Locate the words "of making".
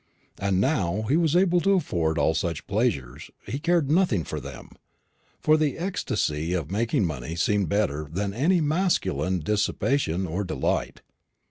6.53-7.05